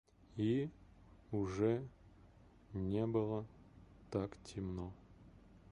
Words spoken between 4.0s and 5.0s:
так темно.